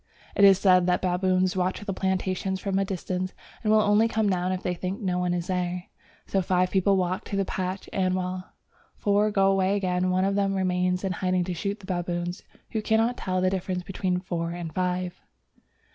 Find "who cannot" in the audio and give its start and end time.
12.71-13.15